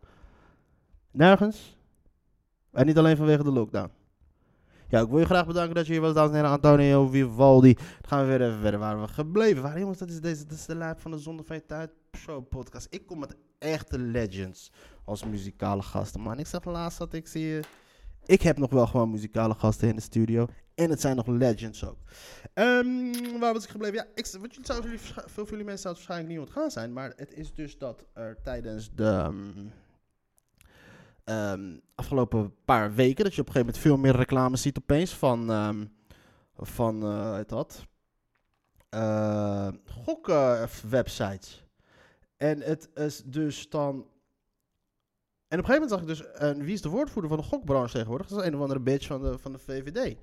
[1.10, 1.78] Nergens.
[2.72, 3.90] En niet alleen vanwege de lockdown.
[4.88, 6.50] Ja, ik wil je graag bedanken dat je hier was, dames en heren.
[6.50, 7.74] Antonio Vivaldi.
[7.74, 9.80] Dan gaan we weer even verder waar we gebleven waren.
[9.80, 12.86] Jongens, dat is, deze, dat is de lijp van de Zonde van Tijd Show podcast.
[12.90, 14.72] Ik kom met echte legends
[15.04, 16.20] als muzikale gasten.
[16.20, 17.60] Man, ik zeg laatst dat ik zie...
[18.26, 20.46] Ik heb nog wel gewoon muzikale gasten in de studio.
[20.76, 21.98] En het zijn nog legends ook.
[22.54, 23.96] Ehm, waar was ik gebleven?
[23.96, 26.92] Ja, ik, wat jullie, veel van jullie mensen zou het waarschijnlijk niet ontgaan zijn.
[26.92, 29.66] Maar het is dus dat er tijdens de ehm,
[31.24, 33.24] ehm, afgelopen paar weken...
[33.24, 35.46] dat je op een gegeven moment veel meer reclame ziet opeens van...
[36.56, 37.86] van, heet dat?
[38.88, 39.68] eh
[40.04, 41.64] gokwebsites.
[42.36, 44.06] en het is dus dan...
[45.48, 47.92] En op een gegeven moment zag ik dus, wie is de woordvoerder van de gokbranche
[47.92, 48.26] tegenwoordig?
[48.26, 50.16] Dat is een of andere bitch van de, van de VVD.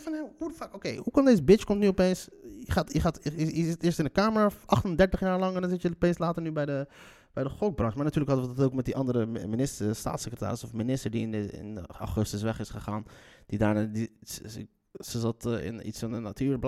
[0.00, 2.28] Van, hoe de fuck, oké, hoe kan deze bitch komt nu opeens,
[2.60, 5.60] je, gaat, je, gaat, je, je zit eerst in de kamer, 38 jaar lang, en
[5.60, 6.86] dan zit je opeens later nu bij de,
[7.32, 7.96] bij de gokbranche.
[7.96, 11.22] Maar natuurlijk hadden we dat ook met die andere mi- minister, staatssecretaris of minister die
[11.22, 13.04] in, de, in augustus weg is gegaan.
[13.46, 16.58] Die daarna, die, ze, zat eh, in iets van de natuur,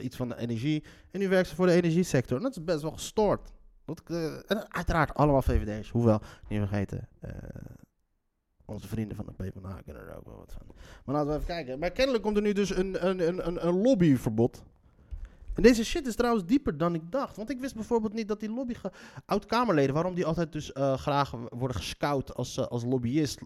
[0.00, 0.84] iets van de energie.
[1.10, 2.36] En nu werkt ze voor de energiesector.
[2.36, 3.52] En dat is best wel gestoord.
[3.84, 4.02] Dat,
[4.46, 7.30] en uiteraard allemaal VVD'ers, hoewel, niet vergeten, eh,
[8.64, 10.66] onze vrienden van de PvdA kunnen er ook wel wat van.
[11.04, 11.78] Maar laten we even kijken.
[11.78, 14.62] Maar kennelijk komt er nu dus een, een, een, een, lobbyverbod.
[15.54, 17.36] En deze shit is trouwens dieper dan ik dacht.
[17.36, 18.74] Want ik wist bijvoorbeeld niet dat die lobby...
[19.26, 23.40] Oud-Kamerleden, waarom die altijd dus eh, graag worden gescout als, eh, als lobbyist...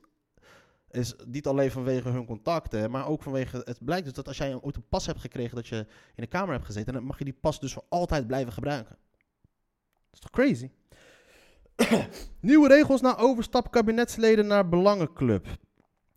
[0.91, 3.63] Is niet alleen vanwege hun contacten, maar ook vanwege...
[3.65, 5.77] Het blijkt dus dat als jij ooit een pas hebt gekregen dat je
[6.15, 6.93] in de Kamer hebt gezeten...
[6.93, 8.97] dan mag je die pas dus voor altijd blijven gebruiken.
[9.87, 10.71] Dat is toch crazy?
[12.41, 15.47] Nieuwe regels na overstap kabinetsleden naar Belangenclub.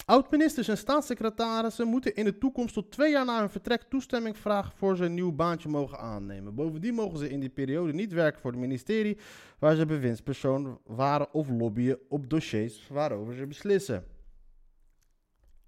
[0.06, 4.72] Oud-ministers en staatssecretarissen moeten in de toekomst tot twee jaar na hun vertrek toestemming vragen
[4.76, 6.56] voor ze een nieuw baantje mogen aannemen.
[6.56, 9.18] Bovendien mogen ze in die periode niet werken voor het ministerie
[9.60, 14.06] waar ze bewindspersoon waren of lobbyen op dossiers waarover ze beslissen.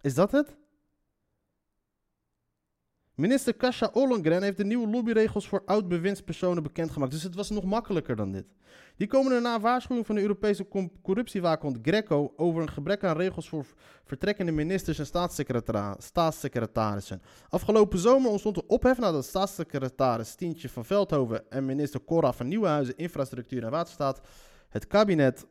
[0.02, 0.56] Is dat het?
[3.16, 7.12] Minister Kasia Ollongren heeft de nieuwe lobbyregels voor oud-bewindspersonen bekendgemaakt.
[7.12, 8.46] Dus het was nog makkelijker dan dit.
[8.98, 10.68] Die komen er na waarschuwing van de Europese
[11.02, 13.66] corruptiewaakhond Greco over een gebrek aan regels voor
[14.04, 15.06] vertrekkende ministers en
[15.98, 17.22] staatssecretarissen.
[17.50, 22.98] Afgelopen zomer ontstond er ophef nadat staatssecretaris Tientje van Veldhoven en minister Cora van Nieuwenhuizen
[22.98, 24.22] Infrastructuur en Waterstaat
[24.70, 25.46] het kabinet,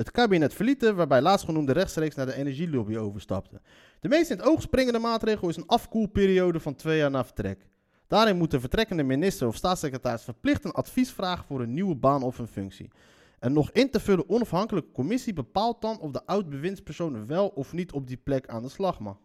[0.00, 3.60] het kabinet verlieten, waarbij laatstgenoemde rechtstreeks naar de energielobby overstapte.
[4.00, 7.66] De meest in het oog springende maatregel is een afkoelperiode van twee jaar na vertrek.
[8.06, 12.22] Daarin moet de vertrekkende minister of staatssecretaris verplicht een advies vragen voor een nieuwe baan
[12.22, 12.90] of een functie.
[13.38, 17.92] Een nog in te vullen onafhankelijke commissie bepaalt dan of de oud-bewindspersoon wel of niet
[17.92, 19.16] op die plek aan de slag mag.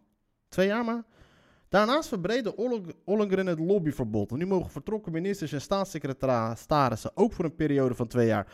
[0.48, 1.04] Twee jaar maar.
[1.68, 2.56] Daarnaast verbreedde
[3.04, 4.30] Ollongren het lobbyverbod.
[4.30, 8.46] Nu mogen vertrokken ministers en staatssecretarissen ook voor een periode van twee jaar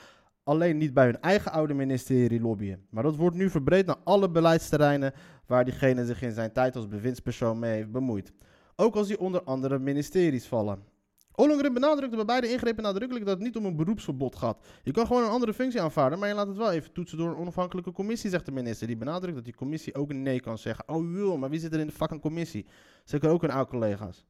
[0.44, 2.86] alleen niet bij hun eigen oude ministerie lobbyen.
[2.90, 5.12] Maar dat wordt nu verbreed naar alle beleidsterreinen
[5.46, 8.32] waar diegene zich in zijn tijd als bewindspersoon mee heeft bemoeid.
[8.76, 10.90] Ook als die onder andere ministeries vallen.
[11.34, 14.66] Ollongren benadrukte bij beide ingrepen nadrukkelijk dat het niet om een beroepsverbod gaat.
[14.82, 17.30] Je kan gewoon een andere functie aanvaarden, maar je laat het wel even toetsen door
[17.30, 18.86] een onafhankelijke commissie, zegt de minister.
[18.86, 20.88] Die benadrukt dat die commissie ook een nee kan zeggen.
[20.88, 22.66] Oh joh, maar wie zit er in de fucking commissie?
[23.04, 24.24] Zeker ook hun oude collega's.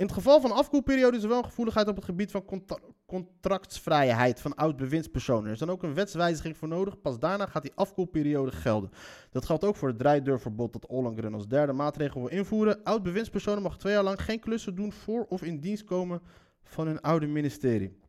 [0.00, 2.78] In het geval van afkoelperiode is er wel een gevoeligheid op het gebied van contra-
[3.06, 5.46] contractsvrijheid van oud-bewindspersonen.
[5.46, 7.00] Er is dan ook een wetswijziging voor nodig.
[7.00, 8.90] Pas daarna gaat die afkoelperiode gelden.
[9.30, 12.82] Dat geldt ook voor het draaideurverbod dat Ollongren als derde maatregel wil invoeren.
[12.84, 16.20] Oud-bewindspersonen mogen twee jaar lang geen klussen doen voor of in dienst komen
[16.62, 17.99] van hun oude ministerie.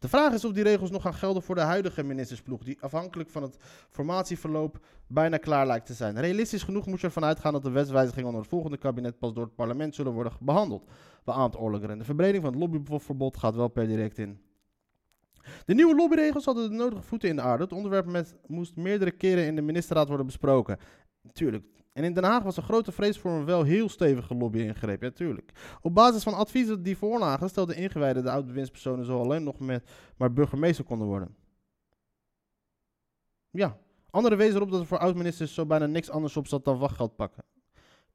[0.00, 3.30] De vraag is of die regels nog gaan gelden voor de huidige ministersploeg, die afhankelijk
[3.30, 3.56] van het
[3.90, 6.20] formatieverloop bijna klaar lijkt te zijn.
[6.20, 9.44] Realistisch genoeg moet je ervan uitgaan dat de wetswijzigingen onder het volgende kabinet pas door
[9.44, 10.84] het parlement zullen worden behandeld,
[11.24, 11.98] beaamt Ollongren.
[11.98, 14.40] De verbreding van het lobbyverbod gaat wel per direct in.
[15.64, 17.62] De nieuwe lobbyregels hadden de nodige voeten in de aarde.
[17.62, 20.78] Het onderwerp met, moest meerdere keren in de ministerraad worden besproken.
[21.32, 21.79] Tuurlijk.
[21.92, 25.02] En in Den Haag was er grote vrees voor een wel heel stevige lobby-ingreep.
[25.02, 25.52] Ja, tuurlijk.
[25.80, 30.32] Op basis van adviezen die voorlagen, stelden ingewijden de oud-bewindspersonen zo alleen nog met maar
[30.32, 31.36] burgemeester konden worden.
[33.50, 33.76] Ja.
[34.10, 37.16] Anderen wezen erop dat er voor oud-ministers zo bijna niks anders op zat dan wachtgeld
[37.16, 37.44] pakken.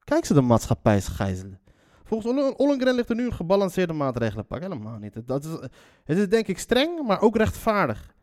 [0.04, 1.60] Kijk ze de maatschappij gijzelen.
[2.04, 4.70] Volgens Olle- Ollongren ligt er nu een gebalanceerde maatregelen pakken.
[4.70, 5.26] Helemaal niet.
[5.26, 5.50] Dat is,
[6.04, 8.14] het is denk ik streng, maar ook rechtvaardig.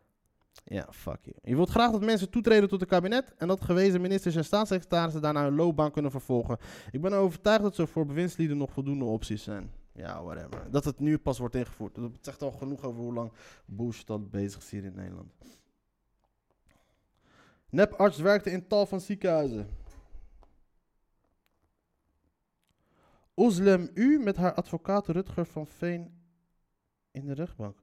[0.64, 1.36] Ja, fuck you.
[1.42, 5.22] Je wilt graag dat mensen toetreden tot het kabinet en dat gewezen ministers en staatssecretarissen
[5.22, 6.58] daarna hun loopbaan kunnen vervolgen.
[6.90, 9.70] Ik ben overtuigd dat er voor bewindslieden nog voldoende opties zijn.
[9.92, 10.70] Ja, whatever.
[10.70, 11.94] Dat het nu pas wordt ingevoerd.
[11.94, 13.32] Dat zegt al genoeg over hoe lang
[13.64, 15.32] bullshit dat bezig is hier in Nederland.
[17.70, 19.68] Neparts werkte in tal van ziekenhuizen.
[23.34, 26.22] Oslem U met haar advocaat Rutger van Veen
[27.10, 27.78] in de rechtbank.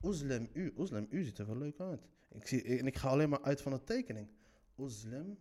[0.00, 2.08] Oslem U, Oslem U ziet er wel leuk uit.
[2.28, 4.28] Ik zie, en ik ga alleen maar uit van de tekening.
[4.74, 5.38] Oslem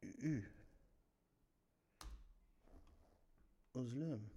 [0.00, 0.44] U.
[3.72, 4.30] Oslem.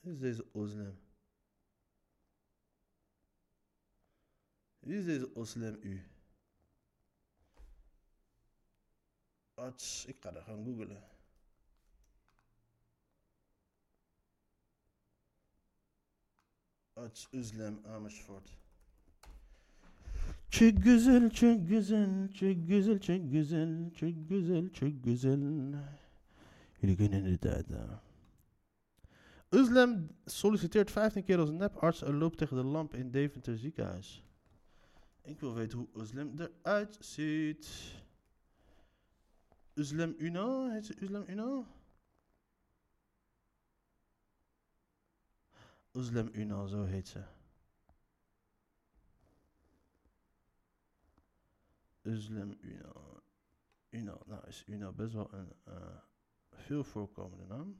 [0.00, 0.98] Wie is deze Oslem?
[4.78, 6.02] Wie is deze Oslem U?
[9.54, 11.02] Arts, ik ga er gaan googlen.
[17.00, 18.44] Arts Özlem Amersfoort.
[20.50, 25.40] Çok güzel, çok güzel, çok güzel, çok güzel, çok güzel, çok güzel.
[26.80, 27.66] Jullie kunnen het uit.
[29.52, 34.22] Özlem solliciteert 15 keer als neparts en loopt tegen de lamp in Deventer ziekenhuis.
[35.24, 37.68] Ik wil weten hoe Özlem eruit ziet.
[39.76, 40.74] Özlem Una?
[40.74, 41.64] Heet ze Özlem Una?
[45.94, 47.24] Özlem Una, zo heet ze.
[52.04, 52.92] Özlem Una.
[53.92, 55.98] Una, nou is Una best wel een eh,
[56.50, 57.76] veel voorkomende naam.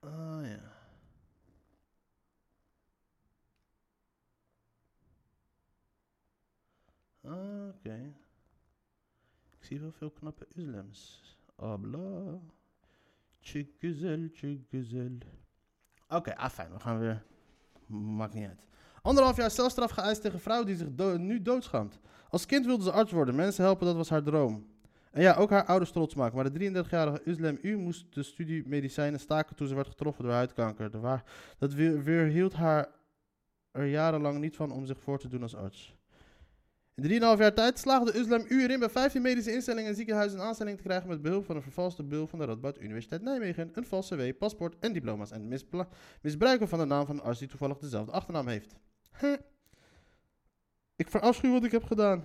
[0.00, 0.72] Ah ja.
[7.24, 8.14] Ah, Oké.
[9.58, 11.22] Ik zie wel veel knappe islims.
[11.56, 12.40] Abla.
[13.44, 15.18] Chiguzel, chiguzel.
[16.08, 16.72] Oké, ah fijn.
[16.72, 17.24] We gaan weer...
[17.86, 18.66] Maakt niet uit.
[19.02, 22.00] Anderhalf jaar celstraf geëist tegen vrouw die zich nu doodschaamt.
[22.28, 23.34] Als kind wilde ze arts worden.
[23.34, 24.66] Mensen helpen, dat was haar droom.
[25.10, 26.36] En ja, ook haar ouders trots maken.
[26.36, 30.32] Maar de 33-jarige Uslem U moest de studie medicijnen staken toen ze werd getroffen door
[30.32, 30.90] huidkanker.
[31.58, 32.88] Dat weer, weerhield haar
[33.70, 35.94] er jarenlang niet van om zich voor te doen als arts.
[36.94, 40.44] In 3,5 jaar tijd slaagde Uslem U erin bij 15 medische instellingen en ziekenhuizen een
[40.44, 43.84] aanstelling te krijgen met behulp van een vervalste bil van de Radboud Universiteit Nijmegen, een
[43.84, 45.48] valse W, paspoort en diploma's en
[46.20, 48.74] misbruiken van de naam van een arts die toevallig dezelfde achternaam heeft.
[49.20, 49.36] Huh.
[50.96, 52.24] Ik verafschuw wat ik heb gedaan.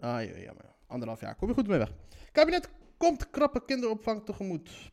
[0.00, 0.64] Ah, ja, jammer.
[0.86, 1.34] Anderhalf jaar.
[1.34, 1.92] Kom je goed mee weg.
[2.32, 4.92] Kabinet komt krappe kinderopvang tegemoet.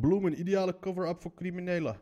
[0.00, 2.00] Bloemen, ideale cover-up voor criminelen.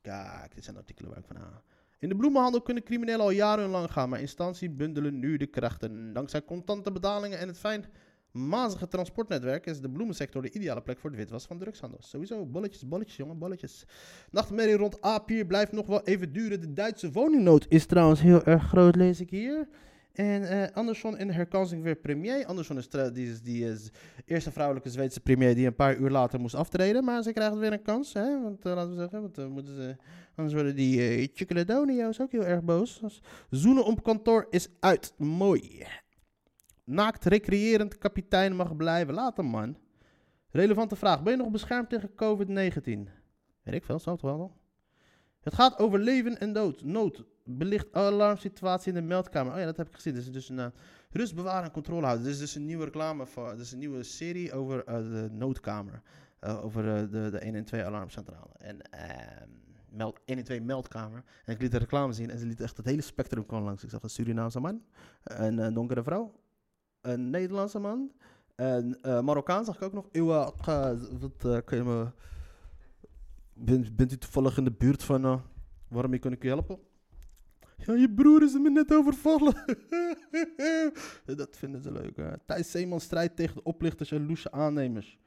[0.00, 1.62] Kijk, dit zijn artikelen waar ik van haal.
[2.04, 6.12] In de bloemenhandel kunnen criminelen al jarenlang gaan, maar instantie bundelen nu de krachten.
[6.12, 11.16] Dankzij contante betalingen en het fijnmazige transportnetwerk is de bloemensector de ideale plek voor de
[11.16, 11.98] witwas van drugshandel.
[12.02, 13.86] Sowieso, bolletjes, bolletjes, jongen, bolletjes.
[14.30, 16.60] Nachtmerrie rond Apier blijft nog wel even duren.
[16.60, 19.68] De Duitse woningnood is trouwens heel erg groot, lees ik hier.
[20.14, 22.46] En eh Andersson in herkansing weer premier.
[22.46, 23.90] Andersson is, die die is
[24.24, 27.04] eerste vrouwelijke Zweedse premier die een paar uur later moest aftreden.
[27.04, 28.42] Maar ze krijgt weer een kans, hè?
[28.42, 29.96] Want eh, laten we zeggen, want, eh, moeten ze,
[30.34, 33.00] anders worden die eh Chocoladonio's ook heel erg boos.
[33.00, 35.14] Dus zoenen op kantoor is uit.
[35.16, 35.86] Mooi.
[36.84, 39.14] Naakt recreërend kapitein mag blijven.
[39.14, 39.76] Laat hem, man.
[40.50, 41.22] Relevante vraag.
[41.22, 43.08] Ben je nog beschermd tegen COVID-19?
[43.62, 44.56] Weet ik veel, zal het wel.
[45.40, 46.84] Het gaat over leven en dood.
[46.84, 47.24] Nood.
[47.46, 49.52] Belicht alarmsituatie in de meldkamer.
[49.52, 50.16] Oh ja, dat heb ik gezien.
[50.16, 50.66] Is dus een uh,
[51.10, 52.26] rust bewaren en controle houden.
[52.26, 53.26] Is dus een nieuwe reclame.
[53.34, 56.02] Dit is een nieuwe serie over uh, de noodkamer.
[56.40, 58.50] Uh, over de, de 112 alarmcentrale.
[58.58, 59.48] En ehm,
[59.88, 61.24] meld, 112 meldkamer.
[61.44, 63.82] En ik liet de reclame zien en ze liet echt het hele spectrum kwam langs.
[63.82, 64.82] Ik zag een Surinaamse man,
[65.22, 66.40] een donkere vrouw,
[67.00, 68.12] een Nederlandse man,
[68.56, 70.08] een Marokkaan zag ik ook nog.
[70.12, 70.52] Ewa,
[71.20, 72.06] wat kun je me...
[73.54, 75.42] Bent, bent u toevallig in de buurt van...
[75.88, 76.78] Waarom kan ik u helpen?
[77.76, 79.54] Ja, je broer is me net overvallen.
[81.36, 82.16] dat vinden ze leuk.
[82.16, 82.38] Hè?
[82.46, 85.18] Thijs Zeeman strijdt tegen de oplichters en loesje aannemers.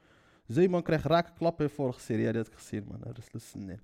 [0.47, 2.23] Zeeman krijgt rake klappen in vorige serie.
[2.23, 2.99] Ja, die had ik gezien, man.
[2.99, 3.79] Dat is dus, nee.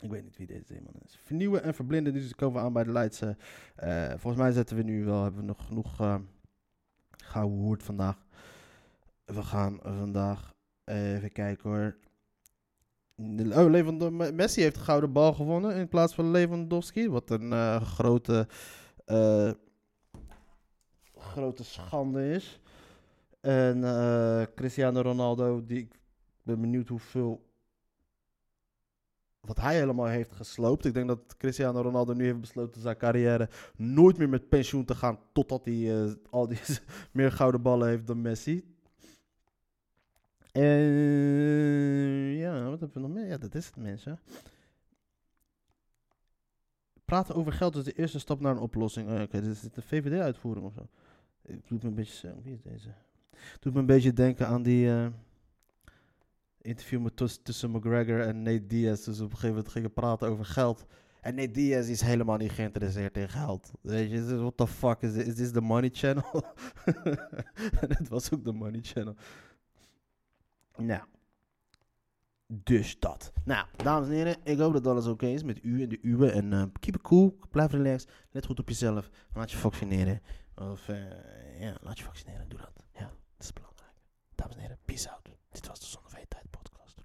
[0.00, 1.18] Ik weet niet wie deze Zeeman is.
[1.22, 2.12] Vernieuwen en verblinden.
[2.12, 3.36] Dus komen we aan bij de Leidse.
[3.84, 5.22] Uh, volgens mij zetten we nu wel...
[5.22, 6.00] Hebben we nog genoeg...
[6.00, 6.16] Uh,
[7.16, 8.26] gouden woord vandaag.
[9.24, 10.54] We gaan vandaag...
[10.84, 11.96] even kijken hoor.
[13.16, 17.08] Oh, Messi heeft de gouden bal gewonnen in plaats van Lewandowski.
[17.08, 18.48] Wat een uh, grote,
[19.06, 19.50] uh,
[21.16, 22.60] grote schande is.
[23.40, 26.00] En uh, Cristiano Ronaldo, die, ik
[26.42, 27.52] ben benieuwd hoeveel.
[29.40, 30.84] Wat hij helemaal heeft gesloopt.
[30.84, 34.94] Ik denk dat Cristiano Ronaldo nu heeft besloten zijn carrière nooit meer met pensioen te
[34.94, 35.18] gaan.
[35.32, 36.58] Totdat hij al die
[37.12, 38.73] meer gouden ballen heeft dan Messi.
[40.56, 43.26] Uh, ja, wat hebben we nog meer?
[43.26, 44.20] Ja, dat is het, mensen.
[47.04, 49.10] Praten over geld is de eerste stap naar een oplossing.
[49.10, 50.88] Oh, Oké, dit is de VVD-uitvoering of zo.
[51.42, 52.34] Het doet me een beetje.
[52.42, 52.94] Wie deze?
[53.60, 55.06] Doet me een beetje denken aan die uh,
[56.60, 59.04] interview met tuss tussen McGregor en Nate Diaz.
[59.04, 60.86] Dus op een gegeven moment gingen praten over geld.
[61.20, 63.72] En Nate Diaz is helemaal niet geïnteresseerd in geld.
[63.80, 65.26] Weet je, what the fuck is this?
[65.26, 66.44] Is this the money channel?
[67.98, 69.16] het was ook de money channel.
[70.76, 71.02] Nou.
[72.46, 73.32] Dus dat.
[73.44, 76.30] Nou, dames en heren, ik hoop dat alles oké is met u en de uwe.
[76.30, 79.10] En uh, keep it cool, blijf relaxed, let goed op jezelf.
[79.32, 80.22] Laat je vaccineren.
[80.54, 82.72] Of, uh, ja, laat je vaccineren, doe dat.
[82.92, 83.94] Ja, dat is belangrijk.
[84.34, 85.28] Dames en heren, peace out.
[85.50, 87.00] Dit was de Zonneveetijd podcast.